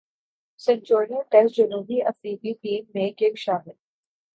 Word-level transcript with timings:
Centurion 0.59 1.21
test 1.31 1.55
جنوبی 1.57 2.01
افریقی 2.03 2.53
team 2.53 2.83
میں 2.93 3.09
کک 3.11 3.37
شامل 3.37 3.73